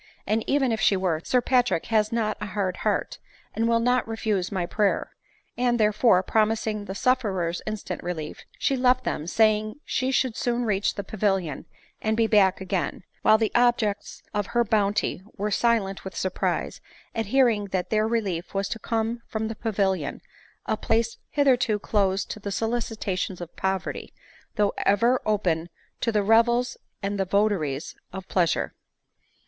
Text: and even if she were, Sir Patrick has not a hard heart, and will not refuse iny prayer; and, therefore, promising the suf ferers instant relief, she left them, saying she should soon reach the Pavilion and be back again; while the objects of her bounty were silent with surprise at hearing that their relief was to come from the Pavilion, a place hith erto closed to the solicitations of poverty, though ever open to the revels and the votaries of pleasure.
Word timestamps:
and 0.25 0.43
even 0.49 0.71
if 0.71 0.81
she 0.81 0.97
were, 0.97 1.21
Sir 1.23 1.41
Patrick 1.41 1.85
has 1.85 2.11
not 2.11 2.35
a 2.41 2.47
hard 2.47 2.77
heart, 2.77 3.19
and 3.53 3.67
will 3.67 3.79
not 3.79 4.07
refuse 4.07 4.49
iny 4.49 4.67
prayer; 4.67 5.11
and, 5.59 5.79
therefore, 5.79 6.23
promising 6.23 6.85
the 6.85 6.95
suf 6.95 7.19
ferers 7.21 7.61
instant 7.67 8.01
relief, 8.01 8.43
she 8.57 8.75
left 8.75 9.03
them, 9.03 9.27
saying 9.27 9.75
she 9.85 10.09
should 10.09 10.35
soon 10.35 10.65
reach 10.65 10.95
the 10.95 11.03
Pavilion 11.03 11.65
and 12.01 12.17
be 12.17 12.25
back 12.25 12.59
again; 12.59 13.03
while 13.21 13.37
the 13.37 13.51
objects 13.53 14.23
of 14.33 14.47
her 14.47 14.63
bounty 14.63 15.21
were 15.37 15.51
silent 15.51 16.03
with 16.03 16.15
surprise 16.17 16.81
at 17.13 17.27
hearing 17.27 17.65
that 17.65 17.91
their 17.91 18.07
relief 18.07 18.55
was 18.55 18.67
to 18.69 18.79
come 18.79 19.21
from 19.27 19.49
the 19.49 19.55
Pavilion, 19.55 20.19
a 20.65 20.75
place 20.77 21.19
hith 21.29 21.45
erto 21.45 21.79
closed 21.79 22.31
to 22.31 22.39
the 22.39 22.51
solicitations 22.51 23.39
of 23.39 23.55
poverty, 23.55 24.15
though 24.55 24.73
ever 24.79 25.21
open 25.27 25.69
to 25.99 26.11
the 26.11 26.23
revels 26.23 26.75
and 27.03 27.19
the 27.19 27.25
votaries 27.25 27.95
of 28.11 28.27
pleasure. 28.29 28.73